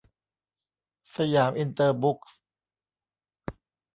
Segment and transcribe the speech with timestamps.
[1.15, 2.35] สยามอินเตอร์บุ๊คส์